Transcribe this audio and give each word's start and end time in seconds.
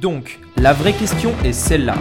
Donc, 0.00 0.38
la 0.56 0.72
vraie 0.72 0.92
question 0.92 1.32
est 1.44 1.52
celle-là. 1.52 1.96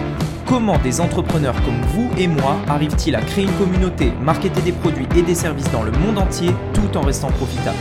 Comment 0.46 0.78
des 0.78 1.02
entrepreneurs 1.02 1.56
comme 1.64 1.82
vous 1.94 2.12
et 2.20 2.27
moi 2.27 2.58
arrivent-ils 2.67 3.16
à 3.16 3.21
créer 3.21 3.46
une 3.46 3.58
communauté, 3.58 4.12
marketer 4.21 4.62
des 4.62 4.71
produits 4.71 5.08
et 5.16 5.23
des 5.23 5.33
services 5.33 5.71
dans 5.71 5.81
le 5.81 5.92
monde 5.92 6.20
entier 6.20 6.52
tout 6.75 6.96
en 6.96 7.02
restant 7.02 7.31
profitables? 7.31 7.78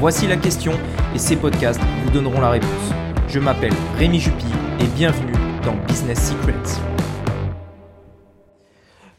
Voici 0.00 0.26
la 0.26 0.36
question 0.36 0.72
et 1.14 1.18
ces 1.18 1.36
podcasts 1.36 1.80
vous 2.04 2.10
donneront 2.10 2.42
la 2.42 2.50
réponse. 2.50 2.92
Je 3.26 3.38
m'appelle 3.38 3.72
Rémi 3.96 4.20
Jupy 4.20 4.44
et 4.80 4.86
bienvenue 4.94 5.32
dans 5.64 5.76
Business 5.86 6.30
Secrets. 6.30 6.80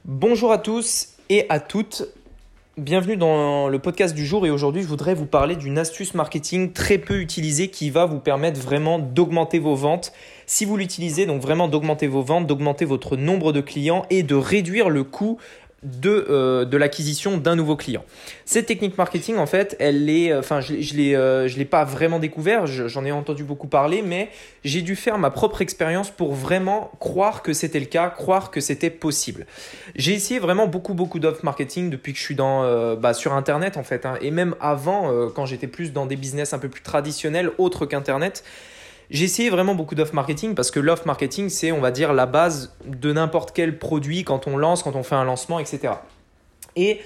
Bonjour 0.06 0.52
à 0.52 0.60
tous 0.60 1.16
et 1.30 1.48
à 1.50 1.60
toutes. 1.60 2.04
Bienvenue 2.80 3.18
dans 3.18 3.68
le 3.68 3.78
podcast 3.78 4.16
du 4.16 4.26
jour 4.26 4.46
et 4.46 4.50
aujourd'hui 4.50 4.84
je 4.84 4.88
voudrais 4.88 5.14
vous 5.14 5.26
parler 5.26 5.58
d'une 5.58 5.78
astuce 5.78 6.14
marketing 6.14 6.72
très 6.72 6.98
peu 6.98 7.20
utilisée 7.20 7.68
qui 7.68 7.90
va 7.90 8.06
vous 8.06 8.22
permettre 8.22 8.62
vraiment 8.62 9.00
d'augmenter 9.00 9.60
vos 9.60 9.76
ventes. 9.76 10.14
Si 10.46 10.64
vous 10.64 10.78
l'utilisez, 10.78 11.26
donc 11.26 11.42
vraiment 11.42 11.68
d'augmenter 11.68 12.08
vos 12.08 12.22
ventes, 12.22 12.48
d'augmenter 12.48 12.86
votre 12.86 13.18
nombre 13.18 13.52
de 13.52 13.60
clients 13.60 14.06
et 14.10 14.24
de 14.24 14.34
réduire 14.34 14.88
le 14.88 15.04
coût 15.04 15.40
de, 15.84 16.26
euh, 16.30 16.66
de 16.66 16.78
l'acquisition 16.78 17.38
d'un 17.38 17.56
nouveau 17.56 17.76
client. 17.76 18.04
Cette 18.46 18.66
technique 18.66 18.98
marketing, 18.98 19.38
en 19.38 19.46
fait, 19.46 19.76
elle 19.80 20.10
est, 20.10 20.32
euh, 20.32 20.40
enfin, 20.40 20.60
je 20.62 20.94
l'ai, 20.94 21.16
euh, 21.16 21.48
je 21.48 21.58
l'ai 21.58 21.66
pas 21.66 21.86
vraiment 21.86 22.20
découvert, 22.20 22.68
j'en 22.68 23.06
ai 23.06 23.12
entendu 23.12 23.44
beaucoup 23.44 23.68
parler, 23.68 24.02
mais 24.02 24.30
j'ai 24.64 24.82
dû 24.82 24.96
faire 24.96 25.18
ma 25.18 25.30
propre 25.30 25.62
expérience 25.62 26.12
pour 26.12 26.34
vraiment 26.34 26.92
croire 27.00 27.42
que 27.42 27.54
c'était 27.54 27.80
le 27.80 27.86
cas, 27.86 28.10
croire 28.10 28.52
que 28.52 28.60
c'était 28.60 28.90
possible. 28.90 29.46
J'ai 29.96 30.14
essayé 30.14 30.40
vraiment 30.40 30.68
beaucoup, 30.68 30.94
beaucoup 30.94 31.20
d'offres 31.20 31.46
marketing 31.46 31.90
depuis 31.90 32.14
que 32.14 32.20
je 32.20 32.24
suis 32.24 32.36
dans, 32.36 32.96
bah, 32.96 33.14
sur 33.14 33.34
Internet, 33.34 33.78
en 33.78 33.84
fait, 33.84 34.06
hein, 34.06 34.16
et 34.22 34.32
même 34.32 34.56
avant, 34.60 35.30
quand 35.34 35.46
j'étais 35.46 35.68
plus 35.68 35.94
dans 35.94 36.06
des 36.06 36.16
business 36.16 36.54
un 36.54 36.60
peu 36.60 36.70
plus 36.70 36.82
traditionnels, 36.82 37.52
autres 37.58 37.86
qu'Internet. 37.86 38.44
J'ai 39.10 39.26
essayé 39.26 39.50
vraiment 39.50 39.74
beaucoup 39.74 39.96
d'off 39.96 40.14
marketing 40.14 40.54
parce 40.54 40.70
que 40.70 40.80
l'off 40.80 41.06
marketing, 41.06 41.50
c'est, 41.50 41.72
on 41.72 41.82
va 41.82 41.92
dire, 41.92 42.14
la 42.14 42.28
base 42.28 42.76
de 42.86 43.12
n'importe 43.12 43.52
quel 43.54 43.80
produit 43.80 44.24
quand 44.24 44.48
on 44.48 44.56
lance, 44.56 44.84
quand 44.84 44.96
on 44.96 45.04
fait 45.04 45.16
un 45.16 45.24
lancement, 45.24 45.60
etc. 45.60 45.94
Et 46.76 47.02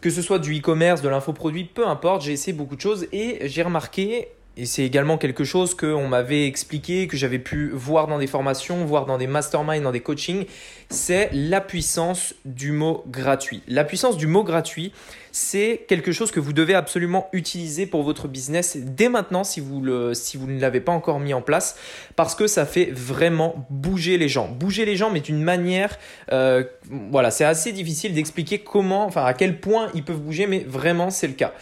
que 0.00 0.10
ce 0.10 0.22
soit 0.22 0.38
du 0.38 0.56
e-commerce, 0.56 1.02
de 1.02 1.08
l'infoproduit, 1.08 1.64
peu 1.64 1.86
importe, 1.86 2.22
j'ai 2.22 2.32
essayé 2.32 2.56
beaucoup 2.56 2.76
de 2.76 2.80
choses 2.80 3.08
et 3.12 3.48
j'ai 3.48 3.62
remarqué 3.62 4.28
et 4.58 4.66
c'est 4.66 4.82
également 4.82 5.18
quelque 5.18 5.44
chose 5.44 5.76
qu'on 5.76 6.08
m'avait 6.08 6.46
expliqué, 6.46 7.06
que 7.06 7.16
j'avais 7.16 7.38
pu 7.38 7.70
voir 7.72 8.08
dans 8.08 8.18
des 8.18 8.26
formations, 8.26 8.84
voir 8.84 9.06
dans 9.06 9.16
des 9.16 9.28
masterminds, 9.28 9.82
dans 9.82 9.92
des 9.92 10.00
coachings, 10.00 10.46
c'est 10.90 11.30
la 11.32 11.60
puissance 11.60 12.34
du 12.44 12.72
mot 12.72 13.04
gratuit. 13.06 13.62
La 13.68 13.84
puissance 13.84 14.16
du 14.16 14.26
mot 14.26 14.42
gratuit, 14.42 14.92
c'est 15.30 15.84
quelque 15.86 16.10
chose 16.10 16.32
que 16.32 16.40
vous 16.40 16.52
devez 16.52 16.74
absolument 16.74 17.28
utiliser 17.32 17.86
pour 17.86 18.02
votre 18.02 18.26
business 18.26 18.76
dès 18.76 19.08
maintenant 19.08 19.44
si 19.44 19.60
vous, 19.60 19.80
le, 19.80 20.12
si 20.12 20.36
vous 20.36 20.48
ne 20.48 20.60
l'avez 20.60 20.80
pas 20.80 20.90
encore 20.90 21.20
mis 21.20 21.34
en 21.34 21.42
place, 21.42 21.78
parce 22.16 22.34
que 22.34 22.48
ça 22.48 22.66
fait 22.66 22.90
vraiment 22.90 23.64
bouger 23.70 24.18
les 24.18 24.28
gens. 24.28 24.48
Bouger 24.48 24.84
les 24.84 24.96
gens, 24.96 25.10
mais 25.10 25.20
d'une 25.20 25.40
manière, 25.40 25.96
euh, 26.32 26.64
voilà, 27.12 27.30
c'est 27.30 27.44
assez 27.44 27.70
difficile 27.70 28.12
d'expliquer 28.12 28.58
comment, 28.58 29.04
enfin 29.04 29.24
à 29.24 29.34
quel 29.34 29.60
point 29.60 29.88
ils 29.94 30.02
peuvent 30.02 30.20
bouger, 30.20 30.48
mais 30.48 30.64
vraiment 30.66 31.10
c'est 31.10 31.28
le 31.28 31.34
cas. 31.34 31.54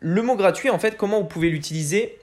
Le 0.00 0.22
mot 0.22 0.36
gratuit, 0.36 0.70
en 0.70 0.78
fait, 0.78 0.96
comment 0.96 1.20
vous 1.20 1.26
pouvez 1.26 1.50
l'utiliser? 1.50 2.16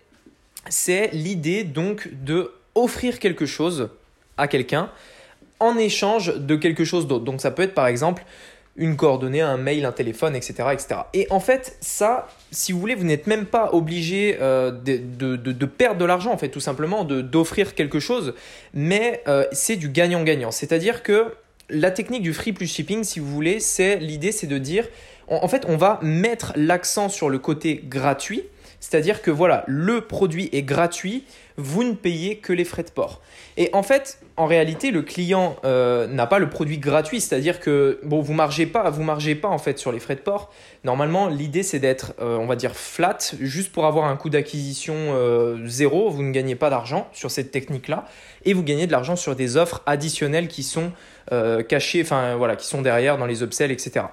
C'est 0.70 1.10
l'idée 1.14 1.64
donc 1.64 2.10
de 2.24 2.52
offrir 2.74 3.20
quelque 3.20 3.46
chose 3.46 3.90
à 4.38 4.48
quelqu'un 4.48 4.90
en 5.60 5.78
échange 5.78 6.36
de 6.36 6.56
quelque 6.56 6.84
chose 6.84 7.08
d'autre. 7.08 7.24
Donc 7.24 7.42
ça 7.42 7.52
peut 7.52 7.64
être 7.64 7.74
par 7.74 7.88
exemple 7.88 8.24
une 8.78 8.98
coordonnée, 8.98 9.42
un 9.42 9.58
mail, 9.58 9.86
un 9.86 9.92
téléphone, 9.92 10.36
etc. 10.36 10.54
etc. 10.74 11.02
Et 11.14 11.28
en 11.30 11.40
fait, 11.40 11.78
ça, 11.80 12.28
si 12.52 12.74
vous 12.74 12.80
voulez, 12.80 12.96
vous 12.96 13.06
n'êtes 13.06 13.26
même 13.26 13.46
pas 13.46 13.70
obligé 13.74 14.38
euh, 14.42 14.72
de, 14.72 15.66
perdre 15.66 15.98
de 15.98 16.06
l'argent, 16.06 16.32
en 16.32 16.38
fait, 16.38 16.50
tout 16.50 16.60
simplement, 16.60 17.06
d'offrir 17.06 17.74
quelque 17.74 18.00
chose, 18.00 18.34
mais 18.74 19.24
euh, 19.28 19.46
c'est 19.54 19.78
du 19.78 19.88
gagnant-gagnant. 19.88 20.52
C'est-à-dire 20.52 21.04
que 21.04 21.34
la 21.70 21.90
technique 21.90 22.22
du 22.22 22.34
free 22.34 22.52
plus 22.52 22.68
shipping, 22.68 23.04
si 23.06 23.20
vous 23.20 23.32
voulez, 23.32 23.62
c'est 23.62 23.96
l'idée, 23.98 24.34
c'est 24.34 24.48
de 24.48 24.58
dire, 24.58 24.88
en 25.30 25.48
fait, 25.48 25.64
on 25.68 25.78
va 25.78 26.00
mettre 26.04 26.52
l'accent 26.58 27.08
sur 27.08 27.30
le 27.30 27.40
côté 27.40 27.82
gratuit, 27.88 28.44
c'est-à-dire 28.88 29.24
que 29.24 29.32
voilà, 29.32 29.64
le 29.66 30.02
produit 30.02 30.48
est 30.54 30.62
gratuit, 30.62 31.24
vous 31.58 31.84
ne 31.84 31.94
payez 31.94 32.38
que 32.38 32.54
les 32.54 32.66
frais 32.66 32.84
de 32.84 32.90
port. 32.90 33.22
Et 33.58 33.70
en 33.74 33.84
fait, 33.84 34.20
en 34.38 34.46
réalité, 34.46 34.92
le 34.92 35.02
client 35.02 35.56
euh, 35.64 36.08
n'a 36.08 36.28
pas 36.28 36.40
le 36.40 36.50
produit 36.50 36.78
gratuit, 36.78 37.22
c'est-à-dire 37.22 37.60
que 37.60 38.00
bon, 38.04 38.22
vous 38.22 38.34
margez 38.34 38.66
pas, 38.66 38.90
vous 38.90 39.04
margez 39.04 39.36
pas 39.36 39.48
en 39.48 39.58
fait 39.58 39.80
sur 39.80 39.92
les 39.92 40.00
frais 40.00 40.16
de 40.16 40.22
port. 40.22 40.52
Normalement, 40.84 41.28
l'idée 41.28 41.64
c'est 41.64 41.80
d'être, 41.80 42.14
euh, 42.20 42.38
on 42.38 42.46
va 42.46 42.56
dire, 42.56 42.76
flat, 42.76 43.18
juste 43.40 43.72
pour 43.72 43.86
avoir 43.86 44.06
un 44.06 44.18
coût 44.18 44.30
d'acquisition 44.30 44.96
euh, 44.96 45.66
zéro. 45.68 46.10
Vous 46.10 46.24
ne 46.24 46.32
gagnez 46.32 46.56
pas 46.56 46.70
d'argent 46.70 47.08
sur 47.14 47.32
cette 47.32 47.52
technique-là, 47.52 48.06
et 48.44 48.54
vous 48.54 48.64
gagnez 48.64 48.88
de 48.88 48.92
l'argent 48.92 49.16
sur 49.16 49.36
des 49.36 49.56
offres 49.56 49.82
additionnelles 49.86 50.48
qui 50.48 50.64
sont 50.64 50.92
cachées, 51.68 52.04
enfin 52.04 52.36
voilà, 52.36 52.56
qui 52.56 52.68
sont 52.68 52.84
derrière 52.84 53.18
dans 53.18 53.26
les 53.26 53.42
upsells, 53.42 53.72
etc. 53.72 54.06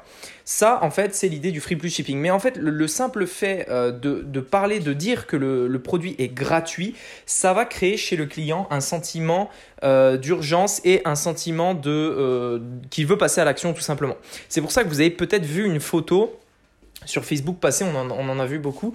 Ça, 0.45 0.81
en 0.83 0.91
fait, 0.91 1.15
c'est 1.15 1.29
l'idée 1.29 1.53
du 1.53 1.61
free 1.61 1.77
plus 1.77 1.95
shipping. 1.95 2.19
Mais 2.19 2.31
en 2.31 2.39
fait, 2.39 2.57
le, 2.57 2.87
simple 2.89 3.27
fait 3.27 3.67
euh, 3.69 3.93
de, 3.93 4.41
parler, 4.41 4.81
de 4.81 4.93
dire 4.93 5.27
que 5.27 5.37
le, 5.37 5.79
produit 5.79 6.15
est 6.19 6.29
gratuit, 6.29 6.95
ça 7.33 7.53
va 7.53 7.65
créer 7.65 7.97
chez 7.97 8.17
le 8.17 8.27
client 8.27 8.67
un 8.71 8.81
sentiment 8.81 9.49
euh, 9.85 10.17
d'urgence 10.17 10.81
et 10.85 11.01
un 11.05 11.15
sentiment 11.15 11.75
de 11.75 11.91
euh, 11.91 12.59
qu'il 12.91 13.07
veut 13.07 13.19
passer 13.19 13.41
à 13.41 13.45
l'action 13.45 13.73
tout 13.73 13.81
simplement. 13.81 14.17
C'est 14.49 14.61
pour 14.61 14.71
ça 14.71 14.85
que 14.85 14.89
vous 14.89 15.01
avez 15.01 15.11
peut-être 15.11 15.45
vu 15.45 15.65
une 15.65 15.81
photo 15.81 16.39
sur 17.05 17.25
Facebook 17.25 17.57
passer, 17.59 17.85
on 17.85 17.97
en, 17.97 18.39
a 18.39 18.47
vu 18.47 18.61
beaucoup, 18.61 18.93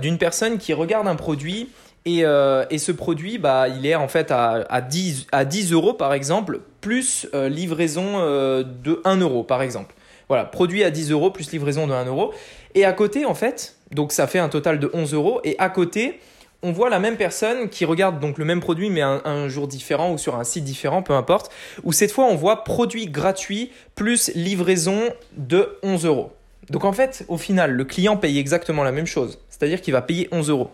d'une 0.00 0.16
personne 0.16 0.56
qui 0.56 0.72
regarde 0.72 1.06
un 1.06 1.14
produit 1.14 1.68
et, 2.06 2.22
ce 2.22 2.90
produit, 2.90 3.36
bah, 3.36 3.68
il 3.68 3.84
est 3.84 3.96
en 3.96 4.08
fait 4.08 4.30
à, 4.30 4.64
à, 4.70 4.80
10, 4.80 5.26
à 5.30 5.44
10 5.44 5.72
euros 5.72 5.92
par 5.92 6.14
exemple, 6.14 6.60
plus 6.80 7.28
livraison 7.34 8.18
de 8.62 9.02
1 9.04 9.16
euro 9.18 9.42
par 9.42 9.60
exemple. 9.60 9.94
Voilà, 10.28 10.44
produit 10.44 10.84
à 10.84 10.90
10 10.90 11.10
euros 11.10 11.30
plus 11.30 11.52
livraison 11.52 11.86
de 11.86 11.92
1 11.92 12.06
euro. 12.06 12.32
Et 12.74 12.84
à 12.84 12.92
côté, 12.92 13.26
en 13.26 13.34
fait, 13.34 13.76
donc 13.90 14.12
ça 14.12 14.26
fait 14.26 14.38
un 14.38 14.48
total 14.48 14.78
de 14.78 14.90
11 14.92 15.12
euros. 15.14 15.40
Et 15.44 15.54
à 15.58 15.68
côté, 15.68 16.20
on 16.64 16.72
voit 16.72 16.88
la 16.88 16.98
même 16.98 17.16
personne 17.16 17.68
qui 17.68 17.84
regarde 17.84 18.18
donc 18.18 18.38
le 18.38 18.44
même 18.44 18.60
produit 18.60 18.88
mais 18.88 19.02
un, 19.02 19.48
jour 19.48 19.68
différent 19.68 20.12
ou 20.12 20.18
sur 20.18 20.36
un 20.36 20.44
site 20.44 20.64
différent, 20.64 21.02
peu 21.02 21.12
importe, 21.12 21.52
où 21.84 21.92
cette 21.92 22.10
fois 22.10 22.24
on 22.24 22.34
voit 22.34 22.64
produit 22.64 23.06
gratuit 23.06 23.70
plus 23.94 24.32
livraison 24.34 25.02
de 25.36 25.78
11 25.82 26.06
euros. 26.06 26.32
Donc 26.70 26.86
en 26.86 26.92
fait, 26.92 27.26
au 27.28 27.36
final, 27.36 27.72
le 27.72 27.84
client 27.84 28.16
paye 28.16 28.38
exactement 28.38 28.82
la 28.82 28.92
même 28.92 29.06
chose, 29.06 29.38
c'est-à-dire 29.50 29.82
qu'il 29.82 29.92
va 29.92 30.00
payer 30.00 30.28
11 30.32 30.48
euros. 30.48 30.70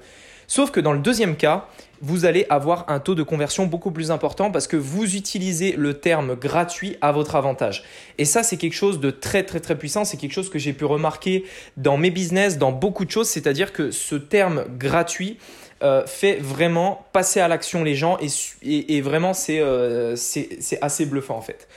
Sauf 0.46 0.70
que 0.70 0.80
dans 0.80 0.92
le 0.92 1.00
deuxième 1.00 1.36
cas, 1.36 1.68
vous 2.02 2.24
allez 2.24 2.46
avoir 2.48 2.88
un 2.88 2.98
taux 2.98 3.14
de 3.14 3.22
conversion 3.22 3.66
beaucoup 3.66 3.90
plus 3.90 4.10
important 4.10 4.50
parce 4.50 4.66
que 4.66 4.76
vous 4.76 5.16
utilisez 5.16 5.72
le 5.76 5.94
terme 5.94 6.34
gratuit 6.34 6.96
à 7.00 7.12
votre 7.12 7.36
avantage. 7.36 7.84
Et 8.18 8.24
ça, 8.24 8.42
c'est 8.42 8.56
quelque 8.56 8.74
chose 8.74 9.00
de 9.00 9.10
très 9.10 9.42
très 9.42 9.60
très 9.60 9.76
puissant. 9.76 10.04
C'est 10.04 10.16
quelque 10.16 10.32
chose 10.32 10.50
que 10.50 10.58
j'ai 10.58 10.72
pu 10.72 10.84
remarquer 10.84 11.44
dans 11.76 11.96
mes 11.96 12.10
business, 12.10 12.58
dans 12.58 12.72
beaucoup 12.72 13.04
de 13.04 13.10
choses. 13.10 13.28
C'est-à-dire 13.28 13.72
que 13.72 13.90
ce 13.90 14.16
terme 14.16 14.64
gratuit 14.78 15.38
euh, 15.82 16.06
fait 16.06 16.36
vraiment 16.36 17.06
passer 17.12 17.40
à 17.40 17.48
l'action 17.48 17.82
les 17.82 17.94
gens 17.94 18.18
et, 18.62 19.00
vraiment 19.00 19.32
euh, 19.48 20.14
c'est 20.14 20.78
assez 20.82 21.06
bluffant 21.06 21.36
en 21.36 21.40
fait. 21.40 21.68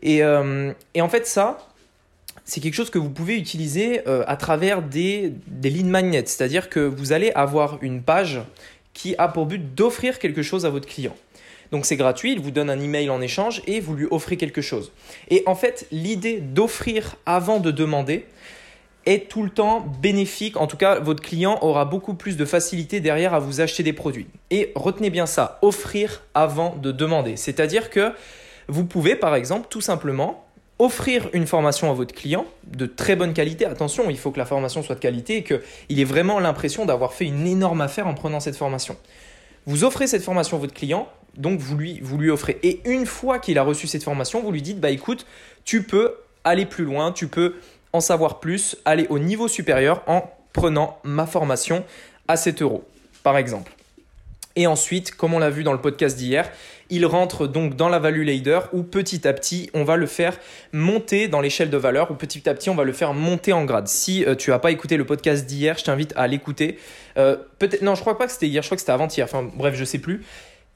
Et, 0.00 0.22
euh, 0.22 0.72
et 0.94 1.02
en 1.02 1.08
fait 1.10 1.26
ça, 1.26 1.58
c'est 2.44 2.60
quelque 2.60 2.74
chose 2.74 2.90
que 2.90 2.98
vous 2.98 3.10
pouvez 3.10 3.36
utiliser 3.36 4.02
à 4.06 4.36
travers 4.36 4.82
des, 4.82 5.32
des 5.46 5.70
lead 5.70 5.86
magnets, 5.86 6.26
c'est-à-dire 6.26 6.68
que 6.68 6.80
vous 6.80 7.12
allez 7.12 7.32
avoir 7.32 7.78
une 7.82 8.02
page 8.02 8.40
qui 8.92 9.14
a 9.18 9.28
pour 9.28 9.46
but 9.46 9.74
d'offrir 9.74 10.18
quelque 10.18 10.42
chose 10.42 10.66
à 10.66 10.70
votre 10.70 10.86
client. 10.86 11.16
Donc 11.70 11.86
c'est 11.86 11.96
gratuit, 11.96 12.32
il 12.32 12.40
vous 12.40 12.50
donne 12.50 12.70
un 12.70 12.80
email 12.80 13.10
en 13.10 13.20
échange 13.20 13.62
et 13.66 13.80
vous 13.80 13.94
lui 13.94 14.06
offrez 14.10 14.36
quelque 14.36 14.60
chose. 14.60 14.92
Et 15.28 15.42
en 15.46 15.54
fait, 15.54 15.86
l'idée 15.90 16.38
d'offrir 16.40 17.16
avant 17.26 17.60
de 17.60 17.70
demander 17.70 18.26
est 19.06 19.28
tout 19.28 19.42
le 19.42 19.50
temps 19.50 19.86
bénéfique. 20.00 20.56
En 20.56 20.66
tout 20.66 20.76
cas, 20.76 20.98
votre 20.98 21.22
client 21.22 21.58
aura 21.62 21.84
beaucoup 21.84 22.14
plus 22.14 22.36
de 22.36 22.44
facilité 22.44 23.00
derrière 23.00 23.34
à 23.34 23.38
vous 23.38 23.60
acheter 23.60 23.82
des 23.82 23.92
produits. 23.92 24.26
Et 24.50 24.72
retenez 24.74 25.10
bien 25.10 25.26
ça, 25.26 25.58
offrir 25.62 26.22
avant 26.34 26.76
de 26.76 26.92
demander. 26.92 27.36
C'est-à-dire 27.36 27.90
que 27.90 28.12
vous 28.68 28.84
pouvez, 28.84 29.16
par 29.16 29.34
exemple, 29.34 29.66
tout 29.68 29.80
simplement 29.80 30.44
offrir 30.78 31.28
une 31.32 31.46
formation 31.46 31.90
à 31.90 31.94
votre 31.94 32.14
client 32.14 32.46
de 32.66 32.86
très 32.86 33.14
bonne 33.14 33.32
qualité. 33.32 33.64
Attention, 33.64 34.10
il 34.10 34.18
faut 34.18 34.30
que 34.32 34.38
la 34.38 34.44
formation 34.44 34.82
soit 34.82 34.96
de 34.96 35.00
qualité 35.00 35.36
et 35.36 35.44
qu'il 35.44 36.00
ait 36.00 36.04
vraiment 36.04 36.40
l'impression 36.40 36.84
d'avoir 36.84 37.12
fait 37.12 37.26
une 37.26 37.46
énorme 37.46 37.80
affaire 37.80 38.06
en 38.06 38.14
prenant 38.14 38.40
cette 38.40 38.56
formation. 38.56 38.96
Vous 39.66 39.84
offrez 39.84 40.06
cette 40.06 40.22
formation 40.22 40.56
à 40.56 40.60
votre 40.60 40.74
client, 40.74 41.08
donc 41.36 41.60
vous 41.60 41.76
lui, 41.76 42.30
offrez. 42.30 42.58
Et 42.62 42.80
une 42.84 43.06
fois 43.06 43.38
qu'il 43.38 43.58
a 43.58 43.62
reçu 43.62 43.86
cette 43.86 44.02
formation, 44.02 44.42
vous 44.42 44.50
lui 44.50 44.62
dites, 44.62 44.80
bah 44.80 44.90
écoute, 44.90 45.26
tu 45.64 45.84
peux 45.84 46.16
aller 46.42 46.66
plus 46.66 46.84
loin, 46.84 47.12
tu 47.12 47.28
peux 47.28 47.54
en 47.94 48.00
savoir 48.00 48.40
plus, 48.40 48.76
aller 48.84 49.06
au 49.08 49.20
niveau 49.20 49.46
supérieur 49.46 50.02
en 50.08 50.24
prenant 50.52 50.98
ma 51.04 51.26
formation 51.26 51.84
à 52.26 52.36
7 52.36 52.60
euros, 52.60 52.84
par 53.22 53.38
exemple. 53.38 53.72
Et 54.56 54.66
ensuite, 54.66 55.14
comme 55.14 55.32
on 55.32 55.38
l'a 55.38 55.48
vu 55.48 55.62
dans 55.62 55.72
le 55.72 55.80
podcast 55.80 56.16
d'hier, 56.16 56.50
il 56.90 57.06
rentre 57.06 57.46
donc 57.46 57.76
dans 57.76 57.88
la 57.88 58.00
value 58.00 58.26
ladder 58.26 58.60
où 58.72 58.82
petit 58.82 59.26
à 59.26 59.32
petit, 59.32 59.70
on 59.74 59.84
va 59.84 59.96
le 59.96 60.06
faire 60.06 60.38
monter 60.72 61.28
dans 61.28 61.40
l'échelle 61.40 61.70
de 61.70 61.76
valeur 61.76 62.10
ou 62.10 62.14
petit 62.14 62.48
à 62.48 62.54
petit, 62.54 62.68
on 62.68 62.74
va 62.74 62.84
le 62.84 62.92
faire 62.92 63.14
monter 63.14 63.52
en 63.52 63.64
grade. 63.64 63.86
Si 63.86 64.24
euh, 64.24 64.34
tu 64.34 64.50
n'as 64.50 64.58
pas 64.58 64.72
écouté 64.72 64.96
le 64.96 65.04
podcast 65.04 65.46
d'hier, 65.46 65.78
je 65.78 65.84
t'invite 65.84 66.12
à 66.16 66.26
l'écouter. 66.26 66.78
Euh, 67.16 67.36
peut-être, 67.60 67.82
non, 67.82 67.94
je 67.94 68.00
crois 68.00 68.18
pas 68.18 68.26
que 68.26 68.32
c'était 68.32 68.48
hier, 68.48 68.62
je 68.62 68.68
crois 68.68 68.76
que 68.76 68.80
c'était 68.80 68.92
avant-hier. 68.92 69.24
Enfin, 69.24 69.48
bref, 69.54 69.76
je 69.76 69.84
sais 69.84 69.98
plus. 69.98 70.24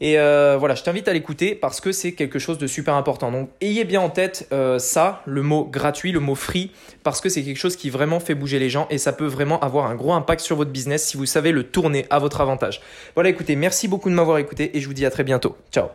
Et 0.01 0.19
euh, 0.19 0.57
voilà, 0.59 0.75
je 0.75 0.83
t'invite 0.83 1.09
à 1.09 1.13
l'écouter 1.13 1.55
parce 1.55 1.81
que 1.81 1.93
c'est 1.93 2.13
quelque 2.13 2.39
chose 2.39 2.59
de 2.59 2.67
super 2.67 2.95
important. 2.95 3.33
Donc 3.33 3.51
ayez 3.61 3.85
bien 3.85 4.01
en 4.01 4.11
tête 4.11 4.49
euh, 4.53 4.79
ça, 4.79 5.23
le 5.27 5.43
mot 5.43 5.65
gratuit, 5.65 6.13
le 6.13 6.21
mot 6.21 6.35
free, 6.35 6.71
parce 7.03 7.21
que 7.21 7.29
c'est 7.29 7.43
quelque 7.43 7.59
chose 7.59 7.77
qui 7.77 7.91
vraiment 7.91 8.21
fait 8.21 8.35
bouger 8.35 8.59
les 8.59 8.71
gens 8.71 8.87
et 8.91 8.99
ça 8.99 9.13
peut 9.13 9.27
vraiment 9.27 9.59
avoir 9.61 9.87
un 9.87 9.95
gros 9.95 10.13
impact 10.13 10.41
sur 10.41 10.57
votre 10.57 10.71
business 10.71 11.05
si 11.05 11.17
vous 11.17 11.27
savez 11.27 11.53
le 11.53 11.65
tourner 11.65 12.07
à 12.11 12.19
votre 12.19 12.41
avantage. 12.41 12.81
Voilà, 13.15 13.31
écoutez, 13.31 13.57
merci 13.57 13.89
beaucoup 13.89 14.11
de 14.11 14.15
m'avoir 14.15 14.39
écouté 14.39 14.77
et 14.77 14.81
je 14.81 14.87
vous 14.87 14.95
dis 14.95 15.07
à 15.07 15.11
très 15.11 15.25
bientôt. 15.25 15.57
Ciao 15.73 15.89